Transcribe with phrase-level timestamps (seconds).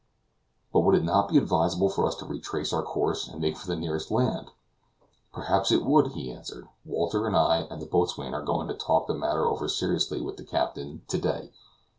[0.73, 3.67] "But would it not be advisable for us to retrace our course, and make for
[3.67, 4.49] the nearest land?"
[5.31, 6.67] "Perhaps it would," he answered.
[6.83, 10.37] "Walter and I, and the boatswain, are going to talk the matter over seriously with
[10.37, 11.51] the captain to day.